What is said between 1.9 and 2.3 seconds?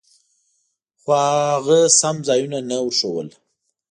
سم